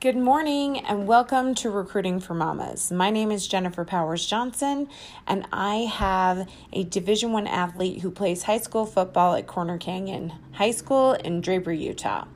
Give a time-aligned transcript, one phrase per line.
[0.00, 2.92] Good morning and welcome to Recruiting for Mamas.
[2.92, 4.88] My name is Jennifer Powers Johnson
[5.26, 10.34] and I have a Division 1 athlete who plays high school football at Corner Canyon
[10.52, 12.26] High School in Draper, Utah.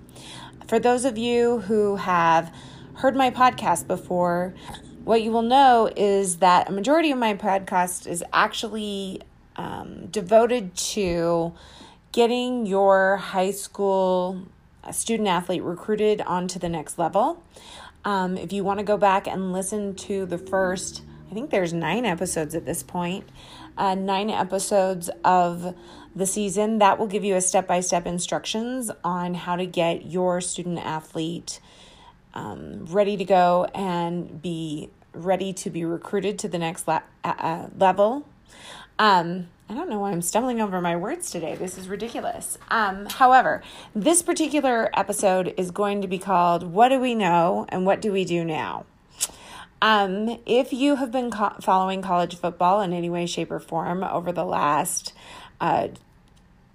[0.66, 2.52] For those of you who have
[2.94, 4.54] heard my podcast before,
[5.04, 9.22] what you will know is that a majority of my podcast is actually
[9.54, 11.52] um, devoted to
[12.10, 14.48] getting your high school
[14.90, 17.42] student athlete recruited onto the next level.
[18.04, 21.72] Um, if you want to go back and listen to the first, I think there's
[21.72, 23.28] nine episodes at this point,
[23.78, 25.74] uh, nine episodes of
[26.14, 30.06] the season, that will give you a step by step instructions on how to get
[30.06, 31.60] your student athlete
[32.34, 37.68] um, ready to go and be ready to be recruited to the next la- uh,
[37.78, 38.26] level.
[38.98, 41.54] Um, I don't know why I'm stumbling over my words today.
[41.54, 42.58] This is ridiculous.
[42.68, 43.62] Um, however,
[43.94, 48.12] this particular episode is going to be called What Do We Know and What Do
[48.12, 48.84] We Do Now?
[49.80, 54.04] Um, if you have been co- following college football in any way, shape, or form
[54.04, 55.14] over the last
[55.58, 55.88] uh,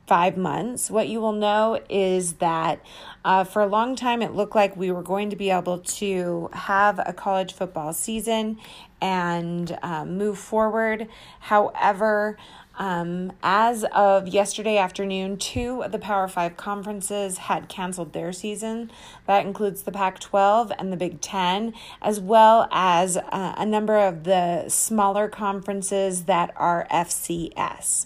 [0.07, 2.81] five months, what you will know is that
[3.23, 6.49] uh, for a long time it looked like we were going to be able to
[6.53, 8.57] have a college football season
[9.01, 11.07] and uh, move forward.
[11.41, 12.37] However,
[12.77, 18.91] um, as of yesterday afternoon, two of the Power Five conferences had canceled their season.
[19.25, 23.97] That includes the Pac 12 and the Big Ten, as well as uh, a number
[23.97, 28.05] of the smaller conferences that are FCS.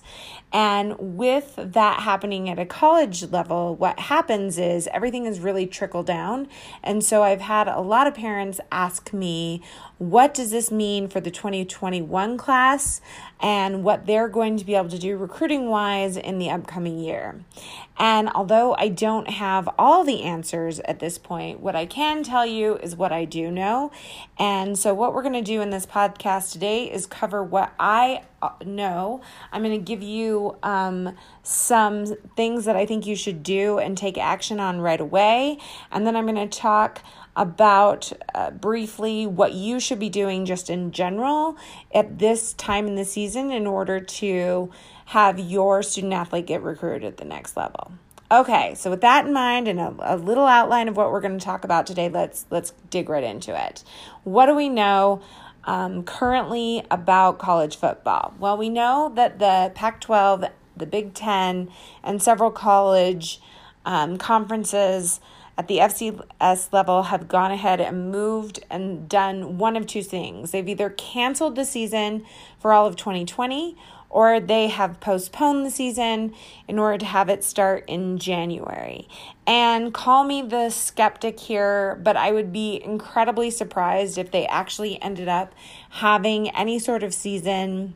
[0.54, 6.04] And with that happening at a college level, what happens is everything is really trickle
[6.04, 6.50] down.
[6.84, 9.62] And so I've had a lot of parents ask me,
[9.98, 13.02] what does this mean for the 2021 class
[13.40, 17.44] and what they're going to be able to do recruiting wise in the upcoming year?
[18.01, 22.47] And although I don't have all the answers at this point, what I can tell
[22.47, 23.91] you is what I do know.
[24.39, 28.23] And so, what we're going to do in this podcast today is cover what I
[28.66, 29.22] know.
[29.51, 33.95] I'm going to give you um, some things that I think you should do and
[33.95, 35.59] take action on right away.
[35.91, 37.03] And then I'm going to talk
[37.35, 41.56] about uh, briefly what you should be doing just in general
[41.94, 44.72] at this time in the season in order to
[45.12, 47.92] have your student athlete get recruited at the next level.
[48.32, 51.38] Okay, so with that in mind and a, a little outline of what we're going
[51.38, 53.84] to talk about today, let's let's dig right into it.
[54.24, 55.22] What do we know
[55.66, 58.34] um, currently about college football?
[58.40, 61.70] Well, we know that the Pac-12, the Big Ten,
[62.02, 63.42] and several college
[63.84, 65.20] um, conferences
[65.58, 70.52] at the FCS level have gone ahead and moved and done one of two things.
[70.52, 72.26] They've either canceled the season
[72.62, 73.78] for all of 2020
[74.12, 76.34] or they have postponed the season
[76.68, 79.08] in order to have it start in January.
[79.48, 85.02] And call me the skeptic here, but I would be incredibly surprised if they actually
[85.02, 85.54] ended up
[85.90, 87.96] having any sort of season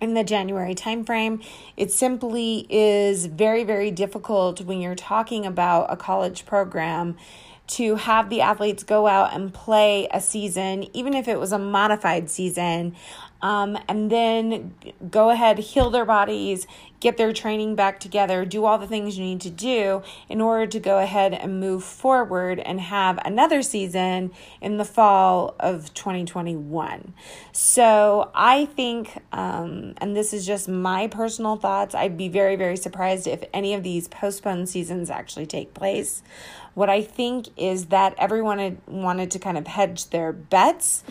[0.00, 1.44] in the January timeframe.
[1.76, 7.16] It simply is very, very difficult when you're talking about a college program
[7.66, 11.58] to have the athletes go out and play a season, even if it was a
[11.58, 12.96] modified season,
[13.42, 14.74] um, and then
[15.10, 16.66] go ahead, heal their bodies,
[17.00, 20.66] get their training back together, do all the things you need to do in order
[20.66, 24.30] to go ahead and move forward and have another season
[24.60, 27.14] in the fall of 2021.
[27.52, 32.76] So I think, um, and this is just my personal thoughts, I'd be very, very
[32.76, 36.22] surprised if any of these postponed seasons actually take place.
[36.74, 41.02] What I think is that everyone wanted to kind of hedge their bets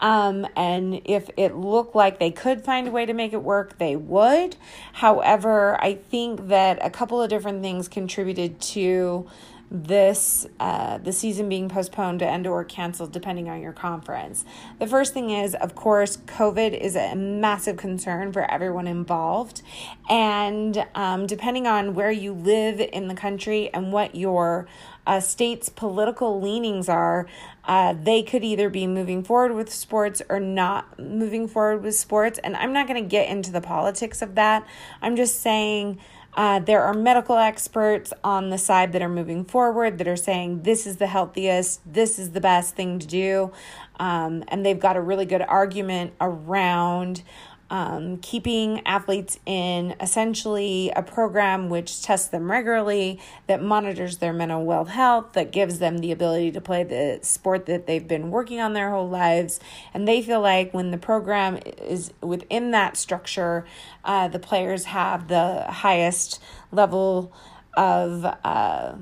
[0.00, 3.78] um, and if it looked like they could find a way to make it work,
[3.78, 4.56] they would.
[4.92, 9.26] However, I think that a couple of different things contributed to
[9.70, 14.44] this uh, the season being postponed and or canceled depending on your conference.
[14.78, 19.62] The first thing is of course covid is a massive concern for everyone involved.
[20.08, 24.68] And um, depending on where you live in the country and what your
[25.06, 27.26] uh, state's political leanings are
[27.64, 32.38] uh, they could either be moving forward with sports or not moving forward with sports.
[32.44, 34.64] And i'm not going to get into the politics of that.
[35.02, 35.98] I'm just saying
[36.36, 40.62] Uh, there are medical experts on the side that are moving forward that are saying
[40.62, 43.50] this is the healthiest, this is the best thing to do.
[43.98, 47.22] Um, and they've got a really good argument around
[47.68, 54.64] um, keeping athletes in essentially a program which tests them regularly, that monitors their mental
[54.64, 58.60] well health, that gives them the ability to play the sport that they've been working
[58.60, 59.58] on their whole lives.
[59.92, 63.64] And they feel like when the program is within that structure,
[64.04, 66.40] uh, the players have the highest
[66.70, 67.32] level
[67.76, 68.24] of.
[68.44, 68.94] Uh,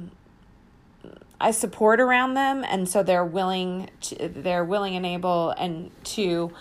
[1.40, 6.52] I support around them, and so they're willing to, they're willing and able and to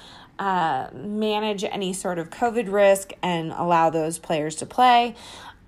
[0.43, 5.15] uh, manage any sort of COVID risk and allow those players to play.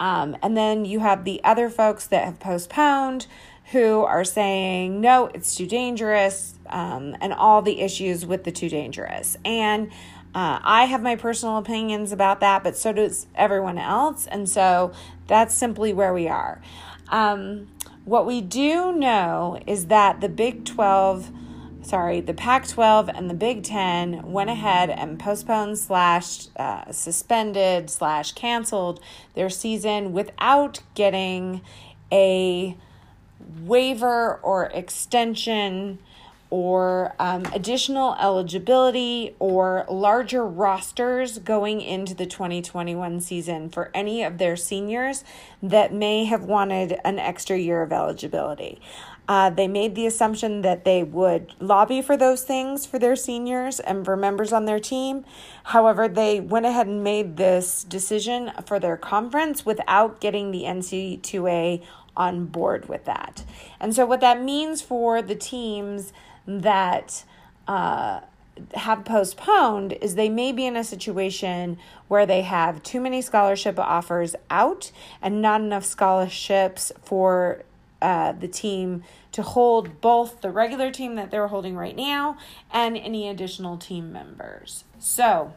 [0.01, 3.25] Um, and then you have the other folks that have postponed
[3.72, 8.68] who are saying, no, it's too dangerous, um, and all the issues with the too
[8.68, 9.38] dangerous.
[9.45, 9.92] And
[10.36, 14.27] uh, I have my personal opinions about that, but so does everyone else.
[14.27, 14.92] And so
[15.27, 16.62] that's simply where we are.
[17.07, 17.69] Um,
[18.04, 21.31] what we do know is that the Big 12
[21.86, 27.90] sorry, the Pac 12 and the Big Ten went ahead and postponed slash uh, suspended
[27.90, 29.00] slash canceled
[29.36, 31.62] their season without getting
[32.12, 32.76] a
[33.62, 36.00] waiver or extension
[36.50, 44.38] or um, additional eligibility or larger rosters going into the 2021 season for any of
[44.38, 45.24] their seniors
[45.62, 48.80] that may have wanted an extra year of eligibility.
[49.28, 53.80] Uh, they made the assumption that they would lobby for those things for their seniors
[53.80, 55.26] and for members on their team.
[55.64, 61.82] However, they went ahead and made this decision for their conference without getting the NC2A
[62.16, 63.44] on board with that.
[63.80, 66.14] And so, what that means for the teams
[66.48, 67.24] that
[67.68, 68.22] uh,
[68.76, 71.78] have postponed is they may be in a situation
[72.08, 77.64] where they have too many scholarship offers out and not enough scholarships for
[78.02, 82.38] uh, the team to hold both the regular team that they're holding right now
[82.72, 84.84] and any additional team members.
[85.00, 85.54] So,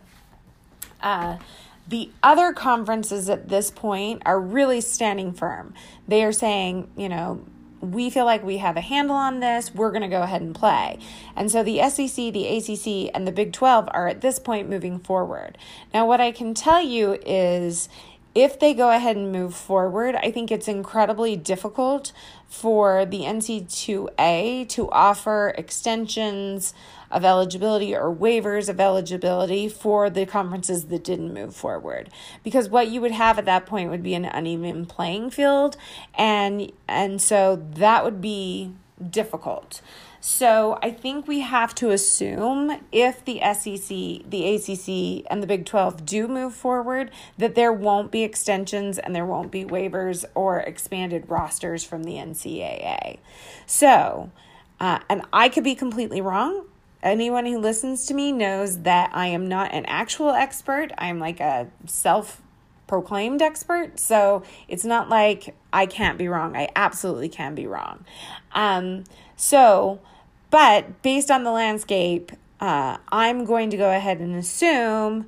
[1.02, 1.38] uh,
[1.87, 5.73] the other conferences at this point are really standing firm.
[6.06, 7.44] They are saying, you know,
[7.80, 9.75] we feel like we have a handle on this.
[9.75, 10.98] We're going to go ahead and play.
[11.36, 14.98] And so the SEC, the ACC, and the Big 12 are at this point moving
[14.98, 15.56] forward.
[15.94, 17.88] Now, what I can tell you is
[18.34, 22.12] if they go ahead and move forward, I think it's incredibly difficult
[22.46, 26.75] for the NC2A to offer extensions
[27.10, 32.10] of eligibility or waivers of eligibility for the conferences that didn't move forward.
[32.44, 35.76] Because what you would have at that point would be an uneven playing field
[36.16, 38.72] and and so that would be
[39.10, 39.80] difficult
[40.28, 43.88] so I think we have to assume if the SEC,
[44.28, 49.16] the ACC, and the Big 12 do move forward, that there won't be extensions and
[49.16, 53.20] there won't be waivers or expanded rosters from the NCAA.
[53.64, 54.30] So,
[54.78, 56.66] uh, and I could be completely wrong.
[57.02, 60.92] Anyone who listens to me knows that I am not an actual expert.
[60.98, 62.42] I'm like a self
[62.86, 63.98] proclaimed expert.
[63.98, 66.54] So it's not like I can't be wrong.
[66.54, 68.04] I absolutely can be wrong.
[68.52, 69.04] Um,
[69.34, 70.00] so,
[70.50, 75.26] but based on the landscape, uh, I'm going to go ahead and assume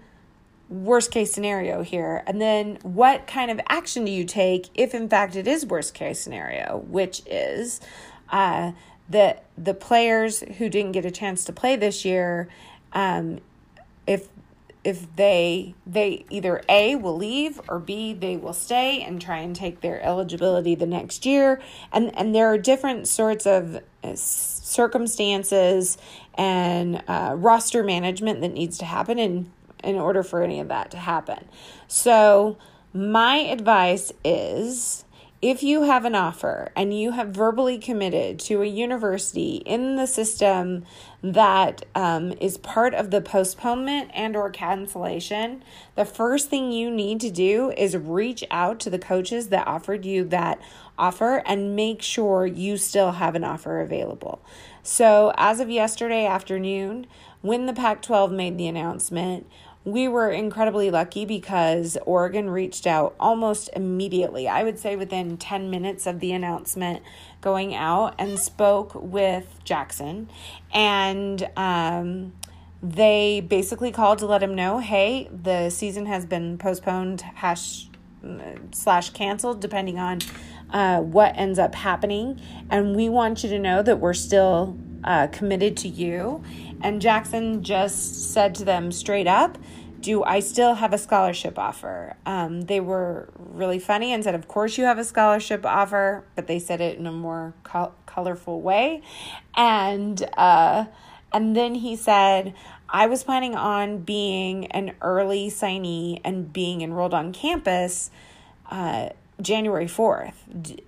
[0.69, 2.23] worst case scenario here.
[2.27, 5.95] And then what kind of action do you take if, in fact, it is worst
[5.95, 7.81] case scenario, which is
[8.31, 8.73] uh,
[9.09, 12.49] that the players who didn't get a chance to play this year,
[12.93, 13.41] um,
[14.07, 14.29] if
[14.83, 19.55] if they they either a will leave or b they will stay and try and
[19.55, 21.61] take their eligibility the next year.
[21.93, 25.99] And and there are different sorts of uh, circumstances
[26.35, 29.53] and uh, roster management that needs to happen in
[29.85, 31.49] in order for any of that to happen.
[31.89, 32.57] So
[32.93, 35.05] my advice is
[35.43, 40.07] if you have an offer and you have verbally committed to a university in the
[40.07, 40.85] system
[41.23, 45.63] that um, is part of the postponement and or cancellation
[45.95, 50.05] the first thing you need to do is reach out to the coaches that offered
[50.05, 50.61] you that
[50.99, 54.41] offer and make sure you still have an offer available.
[54.83, 57.07] So as of yesterday afternoon
[57.41, 59.47] when the pac 12 made the announcement
[59.85, 64.47] we were incredibly lucky because Oregon reached out almost immediately.
[64.47, 67.03] I would say within 10 minutes of the announcement
[67.41, 70.29] going out and spoke with Jackson.
[70.73, 72.35] And um,
[72.83, 77.89] they basically called to let him know hey, the season has been postponed, hash
[78.73, 80.19] slash canceled, depending on
[80.71, 82.39] uh, what ends up happening.
[82.69, 86.45] And we want you to know that we're still uh, committed to you
[86.83, 89.59] and Jackson just said to them straight up,
[90.01, 92.17] do I still have a scholarship offer?
[92.25, 96.47] Um, they were really funny and said, Of course, you have a scholarship offer, but
[96.47, 99.03] they said it in a more col- colorful way.
[99.55, 100.87] And, uh,
[101.33, 102.55] and then he said,
[102.89, 108.11] I was planning on being an early signee and being enrolled on campus
[108.71, 109.11] uh,
[109.43, 110.35] January 4th.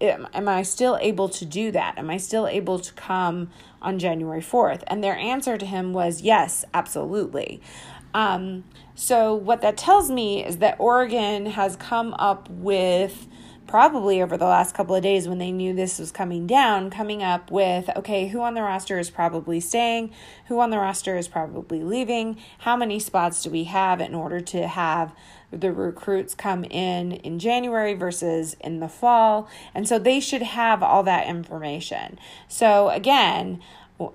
[0.01, 1.99] Am, I still able to do that?
[1.99, 4.83] Am I still able to come on January 4th?
[4.87, 7.61] And their answer to him was yes, absolutely.
[8.15, 13.27] Um, so, what that tells me is that Oregon has come up with
[13.67, 17.23] probably over the last couple of days when they knew this was coming down, coming
[17.23, 20.11] up with okay, who on the roster is probably staying,
[20.49, 24.41] who on the roster is probably leaving, how many spots do we have in order
[24.41, 25.15] to have
[25.53, 29.49] the recruits come in in January versus in the fall.
[29.75, 32.19] And so they should have all that information.
[32.49, 33.61] So, again,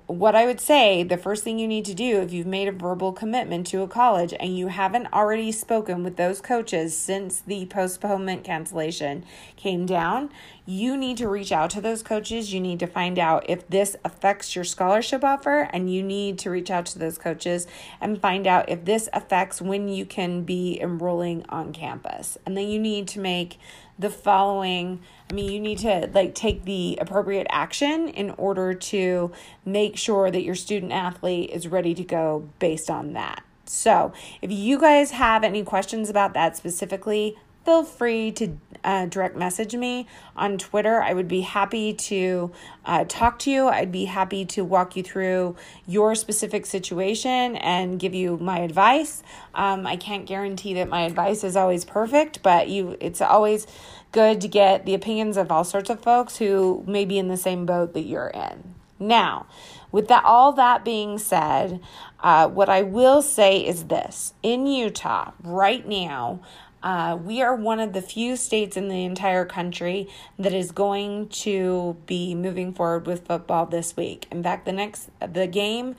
[0.07, 2.71] what I would say, the first thing you need to do if you've made a
[2.71, 7.65] verbal commitment to a college and you haven't already spoken with those coaches since the
[7.67, 9.23] postponement cancellation
[9.55, 10.29] came down,
[10.67, 12.53] you need to reach out to those coaches.
[12.53, 16.51] You need to find out if this affects your scholarship offer, and you need to
[16.51, 17.65] reach out to those coaches
[18.01, 22.37] and find out if this affects when you can be enrolling on campus.
[22.45, 23.57] And then you need to make
[23.97, 29.31] the following I mean, you need to like take the appropriate action in order to
[29.65, 33.43] make sure that your student athlete is ready to go based on that.
[33.65, 37.35] So, if you guys have any questions about that specifically,
[37.67, 40.07] feel free to uh, direct message me
[40.37, 41.01] on Twitter.
[41.01, 42.49] I would be happy to
[42.85, 43.67] uh, talk to you.
[43.67, 49.21] I'd be happy to walk you through your specific situation and give you my advice.
[49.53, 53.67] Um, I can't guarantee that my advice is always perfect, but you, it's always
[54.13, 57.35] good to get the opinions of all sorts of folks who may be in the
[57.35, 58.75] same boat that you're in.
[58.97, 59.45] Now,
[59.91, 61.81] with that, all that being said,
[62.19, 66.39] uh, what I will say is this: in Utah right now,
[66.83, 70.07] uh, we are one of the few states in the entire country
[70.37, 74.27] that is going to be moving forward with football this week.
[74.31, 75.95] In fact, the next the game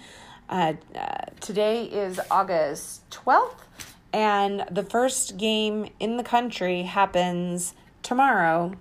[0.49, 3.67] uh, uh, today is August twelfth,
[4.13, 8.73] and the first game in the country happens tomorrow.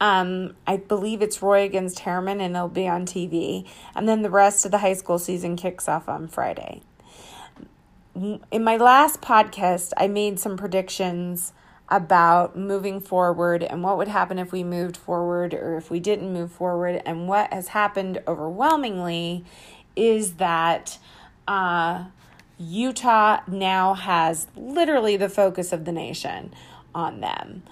[0.00, 3.68] Um, I believe it's Roy against Herriman, and it'll be on TV.
[3.94, 6.82] And then the rest of the high school season kicks off on Friday
[8.14, 11.52] in my last podcast, I made some predictions
[11.88, 16.32] about moving forward and what would happen if we moved forward or if we didn't
[16.32, 17.02] move forward.
[17.04, 19.44] And what has happened overwhelmingly
[19.94, 20.98] is that
[21.46, 22.04] uh,
[22.58, 26.54] Utah now has literally the focus of the nation
[26.94, 27.62] on them.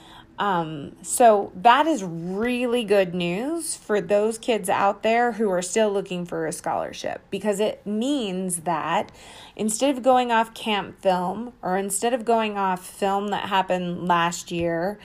[0.40, 5.92] Um, so that is really good news for those kids out there who are still
[5.92, 9.12] looking for a scholarship because it means that
[9.54, 14.50] instead of going off camp film or instead of going off film that happened last
[14.50, 14.98] year,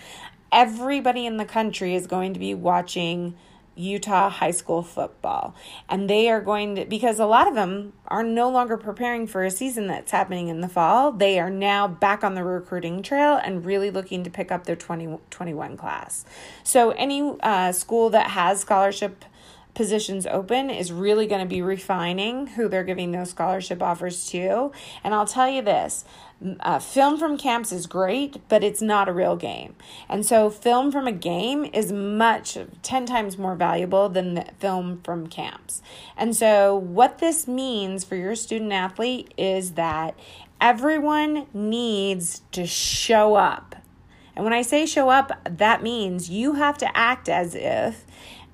[0.53, 3.35] everybody in the country is going to be watching
[3.75, 5.55] Utah high school football.
[5.89, 9.43] And they are going to, because a lot of them are no longer preparing for
[9.43, 11.11] a season that's happening in the fall.
[11.11, 14.75] They are now back on the recruiting trail and really looking to pick up their
[14.75, 16.25] 2021 class.
[16.63, 19.25] So, any uh, school that has scholarship
[19.75, 24.71] positions open is really going to be refining who they're giving those scholarship offers to.
[25.03, 26.05] And I'll tell you this
[26.59, 29.75] uh, film from camps is great, but it's not a real game.
[30.09, 35.27] And so, film from a game is much, 10 times more valuable than film from
[35.27, 35.81] camps.
[36.17, 40.17] And so, what this means for your student athlete is that
[40.59, 43.75] everyone needs to show up.
[44.35, 48.04] And when I say show up, that means you have to act as if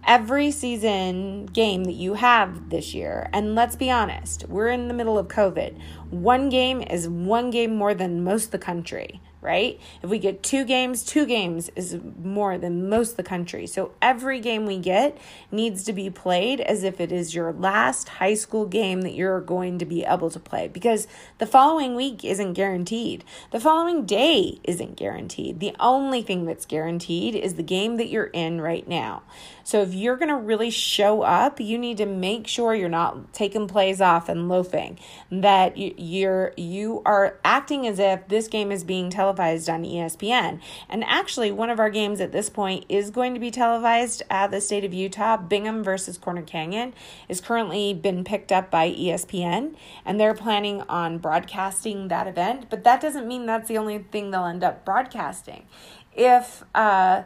[0.06, 4.94] every season game that you have this year, and let's be honest, we're in the
[4.94, 5.80] middle of COVID.
[6.10, 9.80] One game is one game more than most of the country right?
[10.04, 13.66] If we get two games, two games is more than most of the country.
[13.66, 15.18] So every game we get
[15.52, 19.42] needs to be played as if it is your last high school game that you're
[19.42, 21.08] going to be able to play because
[21.40, 23.24] the following week isn't guaranteed.
[23.50, 25.60] The following day isn't guaranteed.
[25.60, 29.24] The only thing that's guaranteed is the game that you're in right now.
[29.64, 33.34] So if you're going to really show up, you need to make sure you're not
[33.34, 35.00] taking plays off and loafing.
[35.32, 40.60] That you're you are acting as if this game is being televised on ESPN.
[40.90, 44.52] And actually, one of our games at this point is going to be televised at
[44.52, 45.38] the state of Utah.
[45.38, 46.94] Bingham versus Corner Canyon
[47.30, 49.76] is currently been picked up by ESPN,
[50.06, 52.70] and they're planning on broadcasting that event.
[52.70, 55.66] But that doesn't mean that's the only thing they'll end up broadcasting.
[56.14, 57.24] If uh,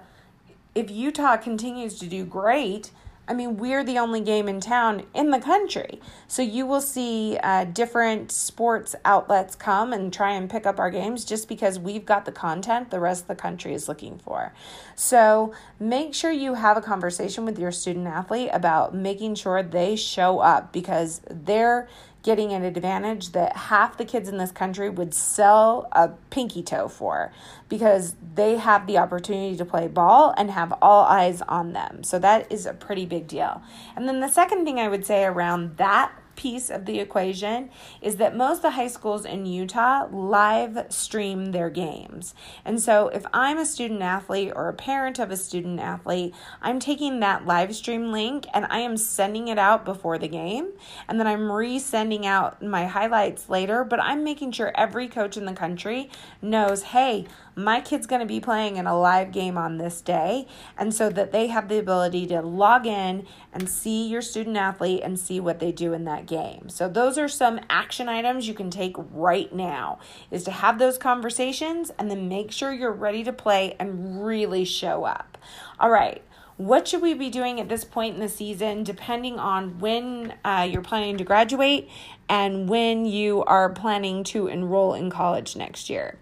[0.76, 2.92] if Utah continues to do great,
[3.28, 6.00] I mean, we're the only game in town in the country.
[6.28, 10.92] So you will see uh, different sports outlets come and try and pick up our
[10.92, 14.54] games just because we've got the content the rest of the country is looking for.
[14.96, 19.96] So make sure you have a conversation with your student athlete about making sure they
[19.96, 21.88] show up because they're
[22.26, 26.88] getting an advantage that half the kids in this country would sell a pinky toe
[26.88, 27.32] for
[27.70, 32.04] because they have the opportunity to play ball and have all eyes on them.
[32.04, 33.62] So that is a pretty big deal.
[33.96, 37.70] And then the second thing I would say around that piece of the equation
[38.02, 42.34] is that most of the high schools in Utah live stream their games.
[42.64, 46.80] And so if I'm a student athlete or a parent of a student athlete, I'm
[46.80, 50.72] taking that live stream link and I am sending it out before the game.
[51.08, 55.46] And then I'm resending out my highlights later, but I'm making sure every coach in
[55.46, 56.10] the country
[56.42, 60.48] knows hey, my kid's going to be playing in a live game on this day.
[60.78, 65.02] And so that they have the ability to log in and see your student athlete
[65.04, 66.70] and see what they do in that game.
[66.70, 70.00] So those are some action items you can take right now
[70.32, 74.66] is to have those conversations and then make sure you're ready to play and really
[74.66, 75.38] show up.
[75.80, 76.22] All right.
[76.58, 80.66] What should we be doing at this point in the season, depending on when uh,
[80.70, 81.90] you're planning to graduate
[82.30, 86.18] and when you are planning to enroll in college next year?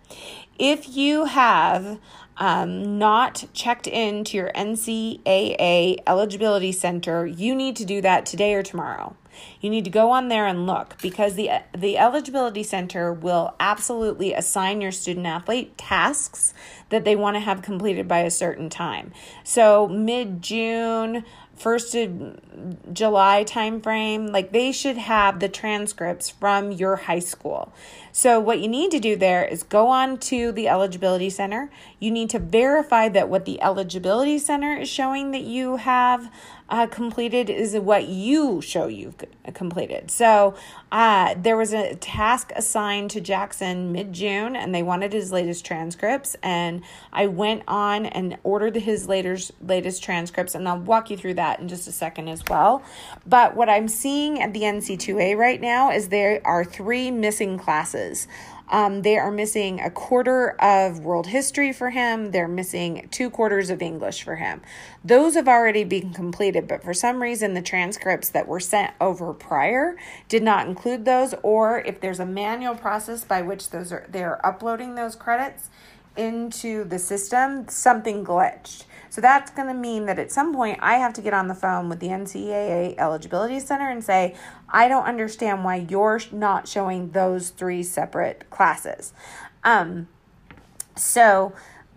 [0.60, 2.00] If you have
[2.38, 8.54] um, not checked in to your NCAA eligibility center, you need to do that today
[8.54, 9.16] or tomorrow.
[9.62, 14.34] You need to go on there and look because the the eligibility center will absolutely
[14.34, 16.54] assign your student athlete tasks
[16.90, 19.12] that they want to have completed by a certain time.
[19.44, 22.40] So mid June, first of
[22.94, 27.74] July timeframe, like they should have the transcripts from your high school.
[28.12, 31.72] So what you need to do there is go on to the eligibility center.
[32.00, 36.32] You need to verify that what the eligibility center is showing that you have
[36.70, 39.16] uh, completed is what you show you've
[39.54, 40.10] completed.
[40.10, 40.56] So
[40.92, 45.66] uh, there was a task assigned to Jackson mid June, and they wanted his latest
[45.66, 46.36] transcripts.
[46.42, 51.36] And I went on and ordered his latest latest transcripts, and I'll walk you through
[51.36, 52.84] that in just a second as well.
[53.26, 58.28] But what I'm seeing at the NC2A right now is there are three missing classes.
[58.74, 62.32] Um, they are missing a quarter of world history for him.
[62.32, 64.64] They're missing two quarters of English for him.
[65.04, 69.32] Those have already been completed, but for some reason, the transcripts that were sent over
[69.32, 69.96] prior
[70.28, 74.24] did not include those, or if there's a manual process by which those are they
[74.24, 75.70] are uploading those credits
[76.18, 78.86] into the system, something glitched.
[79.14, 81.54] So that's going to mean that at some point I have to get on the
[81.54, 84.36] phone with the NCAA Eligibility Center and say,
[84.68, 89.14] I don't understand why you're not showing those three separate classes.
[89.64, 90.08] Um,
[90.96, 91.54] so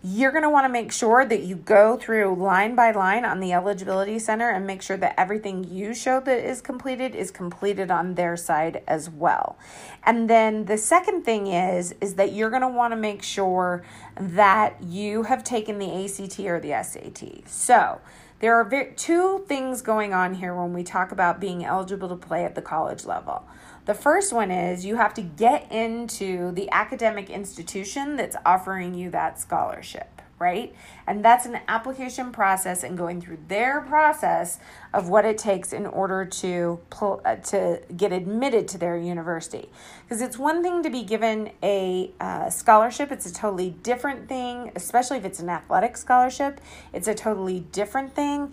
[0.09, 3.41] you're going to want to make sure that you go through line by line on
[3.41, 7.91] the eligibility center and make sure that everything you show that is completed is completed
[7.91, 9.59] on their side as well.
[10.05, 13.83] And then the second thing is is that you're going to want to make sure
[14.17, 17.49] that you have taken the ACT or the SAT.
[17.49, 18.01] So,
[18.39, 22.45] there are two things going on here when we talk about being eligible to play
[22.45, 23.45] at the college level.
[23.87, 29.11] The first one is you have to get into the academic institution that's offering you
[29.11, 30.75] that scholarship, right?
[31.07, 34.59] And that's an application process and going through their process
[34.93, 39.69] of what it takes in order to pull, uh, to get admitted to their university.
[40.03, 44.73] Because it's one thing to be given a uh, scholarship, it's a totally different thing,
[44.75, 46.61] especially if it's an athletic scholarship.
[46.93, 48.53] It's a totally different thing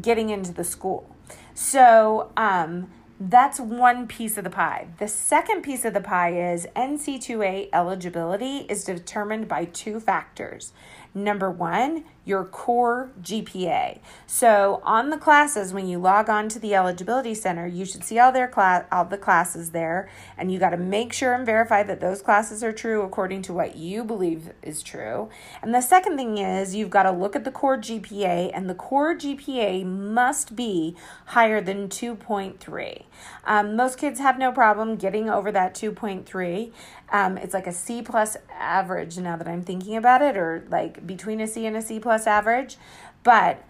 [0.00, 1.08] getting into the school.
[1.54, 4.88] So, um, that's one piece of the pie.
[4.98, 10.72] The second piece of the pie is NC2A eligibility is determined by two factors.
[11.14, 14.00] Number one, your core GPA.
[14.26, 18.18] So on the classes, when you log on to the eligibility center, you should see
[18.18, 21.82] all their class, all the classes there, and you got to make sure and verify
[21.82, 25.28] that those classes are true according to what you believe is true.
[25.62, 28.74] And the second thing is you've got to look at the core GPA, and the
[28.74, 30.96] core GPA must be
[31.26, 33.02] higher than 2.3.
[33.44, 36.72] Um, most kids have no problem getting over that 2.3.
[37.12, 41.06] Um, it's like a C plus average now that I'm thinking about it, or like
[41.06, 42.76] between a C and a C plus average.
[43.22, 43.64] But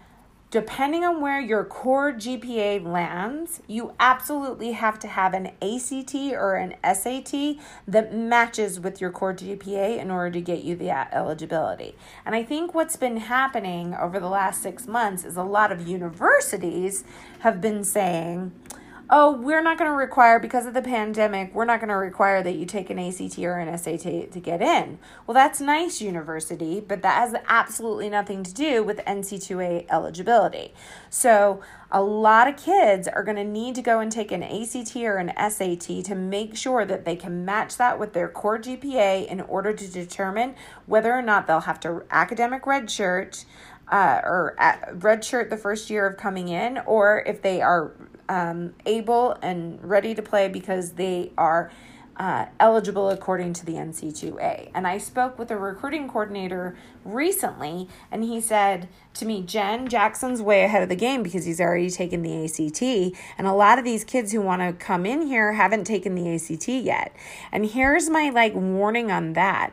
[0.55, 6.55] depending on where your core GPA lands, you absolutely have to have an ACT or
[6.55, 7.57] an SAT
[7.89, 11.97] that matches with your core GPA in order to get you the eligibility.
[12.25, 15.89] And I think what's been happening over the last six months is a lot of
[15.89, 17.03] universities
[17.41, 18.53] have been saying,
[19.11, 22.43] oh, we're not going to require, because of the pandemic, we're not going to require
[22.43, 24.99] that you take an ACT or an SAT to get in.
[25.27, 30.73] Well, that's nice, university, but that has absolutely nothing to do with NC2A eligibility.
[31.11, 31.61] So,
[31.93, 35.19] a lot of kids are going to need to go and take an ACT or
[35.19, 39.41] an SAT to make sure that they can match that with their core GPA in
[39.43, 43.45] order to determine whether or not they'll have to academic redshirt
[43.93, 44.57] uh, or
[44.95, 47.93] redshirt the first year of coming in, or if they are
[48.29, 51.71] um, able and ready to play because they are
[52.17, 54.71] uh, eligible according to the NC2A.
[54.75, 60.41] And I spoke with a recruiting coordinator recently, and he said to me, Jen, Jackson's
[60.41, 63.19] way ahead of the game because he's already taken the ACT.
[63.37, 66.35] And a lot of these kids who want to come in here haven't taken the
[66.35, 67.15] ACT yet.
[67.51, 69.73] And here's my like warning on that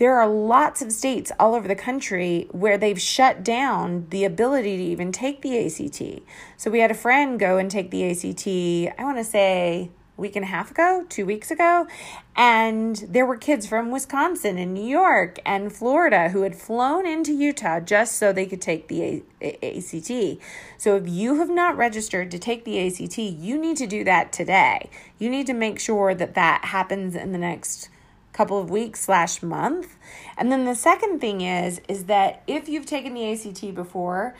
[0.00, 4.78] there are lots of states all over the country where they've shut down the ability
[4.78, 6.22] to even take the ACT.
[6.56, 10.20] So we had a friend go and take the ACT, I want to say a
[10.22, 11.86] week and a half ago, two weeks ago,
[12.34, 17.34] and there were kids from Wisconsin and New York and Florida who had flown into
[17.34, 20.42] Utah just so they could take the ACT.
[20.78, 24.32] So if you have not registered to take the ACT, you need to do that
[24.32, 24.88] today.
[25.18, 27.89] You need to make sure that that happens in the next
[28.40, 29.98] couple of weeks slash month.
[30.38, 34.34] And then the second thing is is that if you've taken the ACT before,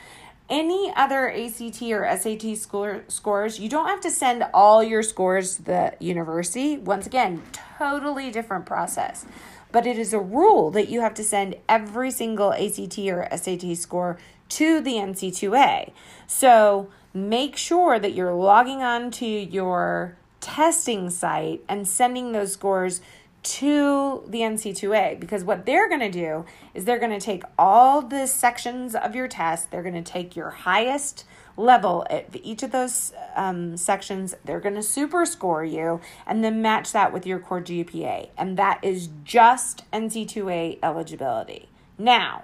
[0.49, 5.57] any other ACT or SAT score, scores, you don't have to send all your scores
[5.57, 6.79] to the university.
[6.79, 7.43] Once again,
[7.77, 9.23] totally different process.
[9.71, 13.77] But it is a rule that you have to send every single ACT or SAT
[13.77, 14.17] score
[14.49, 15.91] to the NC2A.
[16.25, 22.99] So make sure that you're logging on to your testing site and sending those scores
[23.43, 28.01] to the NC2A because what they're going to do is they're going to take all
[28.01, 31.25] the sections of your test, they're going to take your highest
[31.57, 36.61] level at each of those um, sections, they're going to super score you and then
[36.61, 38.29] match that with your core GPA.
[38.37, 41.69] And that is just NC2A eligibility.
[41.97, 42.43] Now,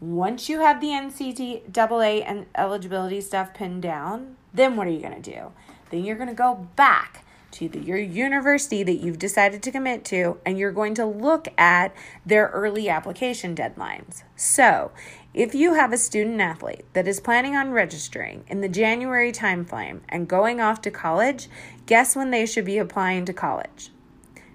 [0.00, 5.20] once you have the NCAA and eligibility stuff pinned down, then what are you going
[5.20, 5.52] to do?
[5.90, 10.04] Then you're going to go back to the, your university that you've decided to commit
[10.06, 11.94] to, and you're going to look at
[12.26, 14.22] their early application deadlines.
[14.36, 14.92] So,
[15.32, 20.00] if you have a student athlete that is planning on registering in the January timeframe
[20.08, 21.48] and going off to college,
[21.86, 23.90] guess when they should be applying to college?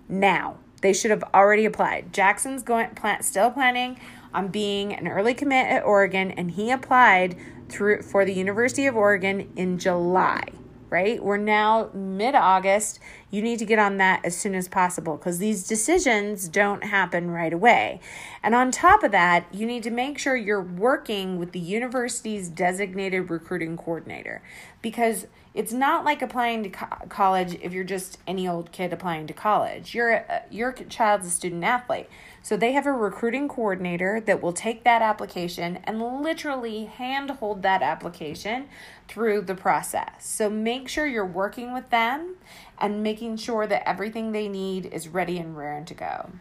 [0.08, 0.58] Now.
[0.82, 2.14] They should have already applied.
[2.14, 2.88] Jackson's going
[3.20, 4.00] still planning
[4.34, 7.36] on being an early commit at Oregon and he applied
[7.68, 10.44] through for the University of Oregon in July
[10.90, 11.24] right?
[11.24, 13.00] We're now mid August.
[13.32, 17.32] You need to get on that as soon as possible because these decisions don't happen
[17.32, 18.02] right away.
[18.42, 22.50] And on top of that, you need to make sure you're working with the university's
[22.50, 24.42] designated recruiting coordinator
[24.82, 29.28] because it's not like applying to co- college if you're just any old kid applying
[29.28, 29.96] to college.
[29.96, 32.08] Your your child's a student athlete.
[32.50, 37.84] So they have a recruiting coordinator that will take that application and literally handhold that
[37.84, 38.70] application
[39.08, 40.26] through the process.
[40.26, 42.38] So make sure you're working with them
[42.80, 46.32] and making sure that everything they need is ready and raring to go.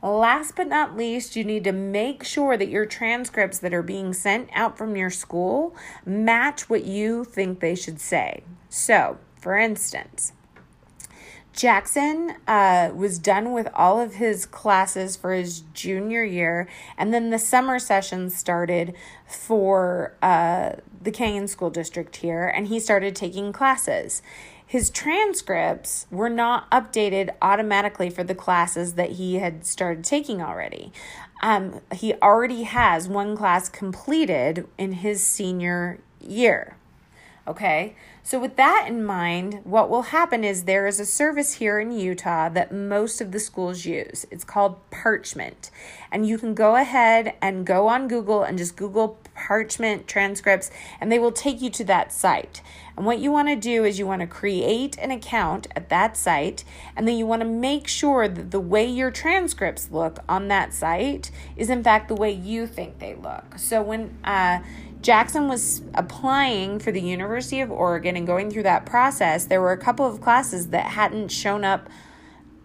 [0.00, 4.12] Last but not least, you need to make sure that your transcripts that are being
[4.12, 5.74] sent out from your school
[6.04, 8.44] match what you think they should say.
[8.68, 10.32] So, for instance,
[11.56, 17.30] Jackson uh, was done with all of his classes for his junior year, and then
[17.30, 18.94] the summer session started
[19.26, 24.20] for uh, the Canyon School District here, and he started taking classes.
[24.66, 30.92] His transcripts were not updated automatically for the classes that he had started taking already.
[31.42, 36.76] Um, he already has one class completed in his senior year.
[37.48, 37.94] Okay,
[38.26, 41.92] so with that in mind, what will happen is there is a service here in
[41.92, 44.26] Utah that most of the schools use.
[44.32, 45.70] It's called Parchment.
[46.10, 51.12] And you can go ahead and go on Google and just Google Parchment transcripts, and
[51.12, 52.62] they will take you to that site.
[52.96, 56.16] And what you want to do is you want to create an account at that
[56.16, 56.64] site,
[56.96, 60.72] and then you want to make sure that the way your transcripts look on that
[60.72, 63.58] site is, in fact, the way you think they look.
[63.58, 64.60] So when uh,
[65.02, 69.72] Jackson was applying for the University of Oregon and going through that process, there were
[69.72, 71.90] a couple of classes that hadn't shown up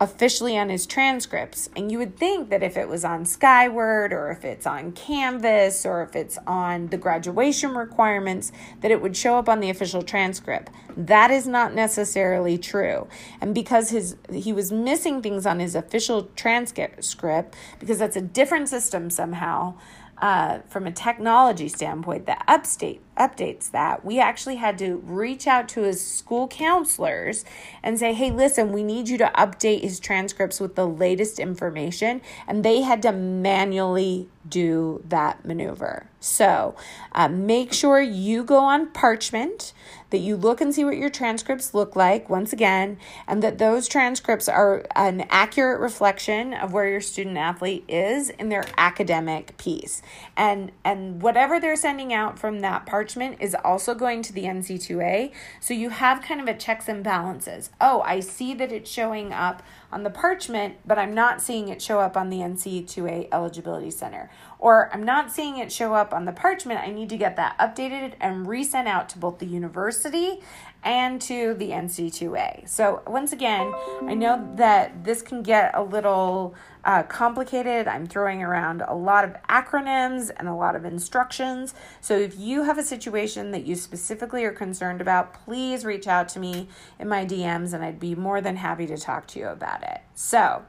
[0.01, 1.69] officially on his transcripts.
[1.75, 5.85] And you would think that if it was on Skyward or if it's on Canvas
[5.85, 10.01] or if it's on the graduation requirements, that it would show up on the official
[10.01, 10.71] transcript.
[10.97, 13.07] That is not necessarily true.
[13.39, 18.69] And because his he was missing things on his official transcript because that's a different
[18.69, 19.75] system somehow,
[20.21, 24.05] uh, from a technology standpoint, that upstate updates that.
[24.05, 27.43] We actually had to reach out to his school counselors
[27.83, 32.21] and say, hey, listen, we need you to update his transcripts with the latest information.
[32.47, 36.07] And they had to manually do that maneuver.
[36.19, 36.75] So
[37.11, 39.73] uh, make sure you go on Parchment,
[40.11, 42.97] that you look and see what your transcripts look like once again,
[43.27, 48.49] and that those transcripts are an accurate reflection of where your student athlete is in
[48.49, 50.01] their academic piece.
[50.37, 55.31] And and whatever they're sending out from that Parchment is also going to the NC2A.
[55.59, 57.69] So you have kind of a checks and balances.
[57.79, 61.81] Oh, I see that it's showing up on the Parchment, but I'm not seeing it
[61.81, 64.29] show up on the NC2A Eligibility Center.
[64.61, 66.79] Or I'm not seeing it show up on the Parchment.
[66.79, 70.39] I need to get that updated and resent out to both the university
[70.83, 72.69] and to the NC2A.
[72.69, 76.53] So, once again, I know that this can get a little
[76.85, 77.87] uh, complicated.
[77.87, 81.73] I'm throwing around a lot of acronyms and a lot of instructions.
[81.99, 86.29] So, if you have a situation that you specifically are concerned about, please reach out
[86.29, 86.69] to me
[86.99, 90.01] in my DMs and I'd be more than happy to talk to you about it.
[90.13, 90.63] So,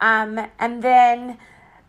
[0.00, 1.38] um, and then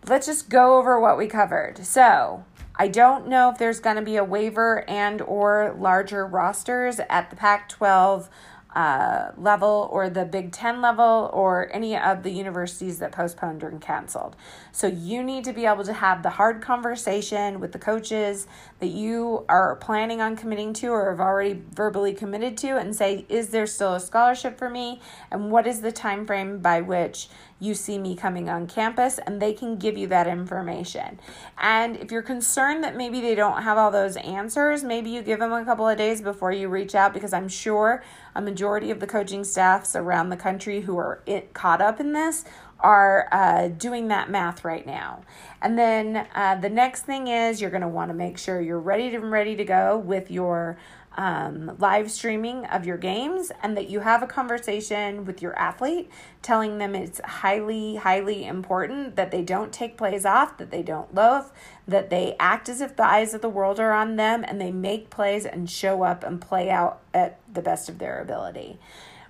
[0.07, 1.85] let's just go over what we covered.
[1.85, 7.01] So, I don't know if there's going to be a waiver and or larger rosters
[7.09, 8.29] at the Pac-12
[8.73, 13.71] uh, level or the Big Ten level or any of the universities that postponed or
[13.79, 14.35] canceled.
[14.71, 18.47] So you need to be able to have the hard conversation with the coaches
[18.79, 23.25] that you are planning on committing to or have already verbally committed to and say,
[23.27, 25.01] is there still a scholarship for me?
[25.31, 27.27] And what is the time frame by which
[27.59, 29.19] you see me coming on campus?
[29.19, 31.19] And they can give you that information.
[31.57, 35.39] And if you're concerned that maybe they don't have all those answers, maybe you give
[35.39, 38.03] them a couple of days before you reach out because I'm sure
[38.35, 42.45] a majority of the coaching staffs around the country who are caught up in this
[42.81, 45.21] are uh, doing that math right now.
[45.61, 48.79] And then uh, the next thing is you're going to want to make sure you're
[48.79, 50.77] ready to ready to go with your
[51.17, 56.09] um, live streaming of your games and that you have a conversation with your athlete
[56.41, 61.13] telling them it's highly, highly important that they don't take plays off, that they don't
[61.13, 61.51] loaf,
[61.87, 64.71] that they act as if the eyes of the world are on them and they
[64.71, 68.79] make plays and show up and play out at the best of their ability.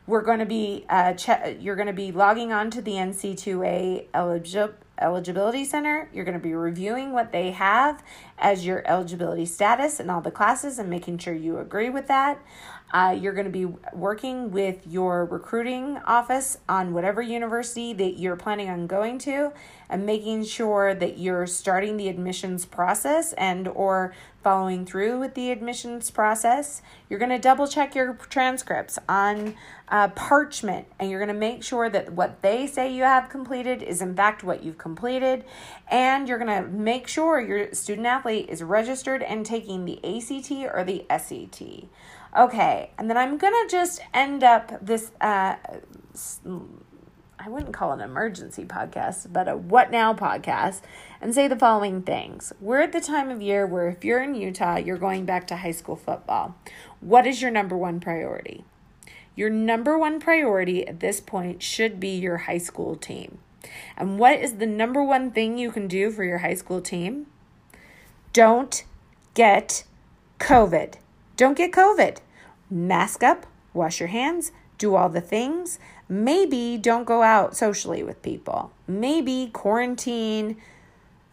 [0.05, 4.07] We're going to be, uh, che- you're going to be logging on to the NC2A
[4.13, 6.09] eligible eligibility center.
[6.13, 8.03] You're going to be reviewing what they have
[8.37, 12.41] as your eligibility status in all the classes and making sure you agree with that.
[12.91, 18.35] Uh, you're going to be working with your recruiting office on whatever university that you're
[18.35, 19.51] planning on going to
[19.89, 25.51] and making sure that you're starting the admissions process and or following through with the
[25.51, 26.81] admissions process.
[27.09, 29.55] You're going to double check your transcripts on
[29.89, 33.83] uh, parchment and you're going to make sure that what they say you have completed
[33.83, 35.43] is in fact what you've completed.
[35.89, 40.51] And you're going to make sure your student athlete is registered and taking the ACT
[40.73, 41.89] or the SAT.
[42.37, 45.11] Okay, and then I'm gonna just end up this.
[45.19, 45.55] Uh,
[47.41, 50.81] I wouldn't call it an emergency podcast, but a what now podcast,
[51.21, 52.53] and say the following things.
[52.59, 55.55] We're at the time of year where if you're in Utah, you're going back to
[55.55, 56.55] high school football.
[56.99, 58.65] What is your number one priority?
[59.35, 63.39] Your number one priority at this point should be your high school team.
[63.97, 67.27] And what is the number one thing you can do for your high school team?
[68.33, 68.83] Don't
[69.33, 69.85] get
[70.39, 70.95] COVID.
[71.39, 72.17] Don't get COVID.
[72.69, 75.79] Mask up, wash your hands, do all the things.
[76.09, 78.73] Maybe don't go out socially with people.
[78.89, 80.57] Maybe quarantine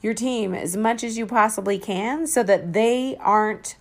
[0.00, 3.74] your team as much as you possibly can so that they aren't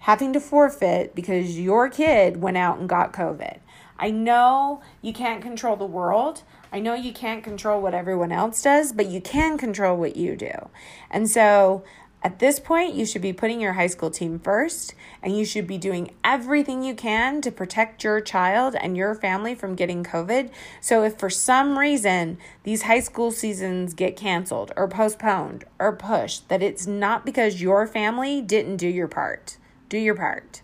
[0.00, 3.60] having to forfeit because your kid went out and got COVID.
[3.96, 6.42] I know you can't control the world.
[6.72, 10.34] I know you can't control what everyone else does, but you can control what you
[10.34, 10.68] do.
[11.12, 11.84] And so
[12.22, 15.66] at this point, you should be putting your high school team first, and you should
[15.66, 20.50] be doing everything you can to protect your child and your family from getting COVID.
[20.82, 26.48] So, if for some reason these high school seasons get canceled or postponed or pushed,
[26.50, 29.56] that it's not because your family didn't do your part.
[29.88, 30.60] Do your part.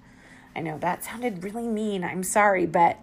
[0.54, 2.04] I know that sounded really mean.
[2.04, 2.98] I'm sorry, but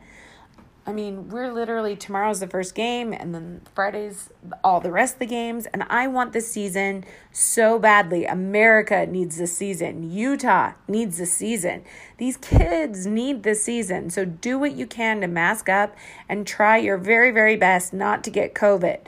[0.86, 4.30] I mean, we're literally tomorrow's the first game, and then Friday's
[4.66, 5.66] all the rest of the games.
[5.68, 8.26] And I want this season so badly.
[8.26, 10.12] America needs this season.
[10.12, 11.84] Utah needs this season.
[12.18, 14.10] These kids need this season.
[14.10, 15.96] So do what you can to mask up
[16.28, 19.06] and try your very, very best not to get COVID.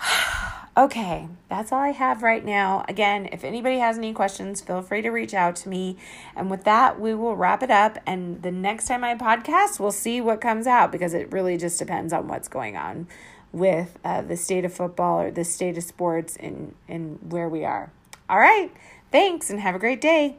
[0.78, 2.84] Okay, that's all I have right now.
[2.88, 5.96] Again, if anybody has any questions, feel free to reach out to me.
[6.36, 7.98] And with that, we will wrap it up.
[8.06, 11.80] And the next time I podcast, we'll see what comes out because it really just
[11.80, 13.08] depends on what's going on
[13.50, 17.64] with uh, the state of football or the state of sports and, and where we
[17.64, 17.90] are.
[18.30, 18.70] All right,
[19.10, 20.36] thanks and have a great day.